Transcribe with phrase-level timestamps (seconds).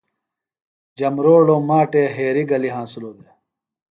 [0.97, 3.33] جھمبروڑو ماٹے ہاریۡ گلیۡ ہنسِلوۡ دےۡ۔